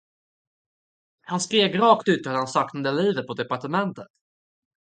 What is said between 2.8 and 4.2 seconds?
livet på departementet.